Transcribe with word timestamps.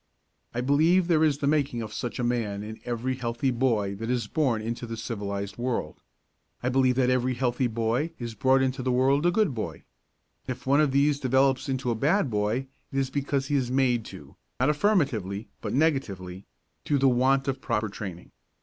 I 0.55 0.61
believe 0.61 1.05
there 1.07 1.23
is 1.23 1.37
the 1.37 1.45
making 1.45 1.83
of 1.83 1.93
such 1.93 2.17
a 2.17 2.23
man 2.23 2.63
in 2.63 2.79
every 2.85 3.13
healthy 3.13 3.51
boy 3.51 3.93
that 3.97 4.09
is 4.09 4.25
born 4.25 4.59
into 4.59 4.87
the 4.87 4.97
civilised 4.97 5.57
world. 5.59 5.97
I 6.63 6.69
believe 6.69 6.95
that 6.95 7.11
every 7.11 7.35
healthy 7.35 7.67
boy 7.67 8.09
is 8.17 8.33
brought 8.33 8.63
into 8.63 8.81
the 8.81 8.91
world 8.91 9.27
a 9.27 9.31
good 9.31 9.53
boy. 9.53 9.83
If 10.47 10.65
one 10.65 10.81
of 10.81 10.91
these 10.91 11.19
develops 11.19 11.69
into 11.69 11.91
a 11.91 11.93
bad 11.95 12.31
boy 12.31 12.65
it 12.91 12.97
is 12.97 13.11
because 13.11 13.45
he 13.45 13.55
is 13.55 13.69
made 13.69 14.03
to; 14.05 14.35
not 14.59 14.71
affirmatively, 14.71 15.49
but 15.61 15.71
negatively 15.71 16.47
through 16.83 16.97
the 16.97 17.07
want 17.07 17.47
of 17.47 17.61
proper 17.61 17.87
training. 17.87 18.31